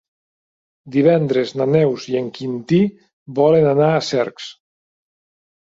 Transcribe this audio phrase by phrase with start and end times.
[0.95, 2.81] Divendres na Neus i en Quintí
[3.41, 4.49] volen anar a Cercs.